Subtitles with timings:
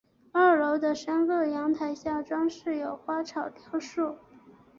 [0.31, 4.15] 二楼的三个阳台下装饰有花草雕塑。